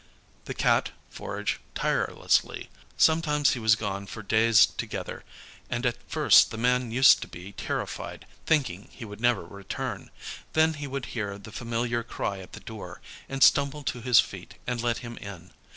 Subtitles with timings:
[0.45, 2.71] The Cat foraged tirelessly.
[2.97, 5.23] Sometimes he was gone for days together,
[5.69, 10.09] and at first the man used to be terrified, thinking he would never return;
[10.53, 14.55] then he would hear the familiar cry at the door, and stumble to his feet
[14.65, 15.51] and let him in.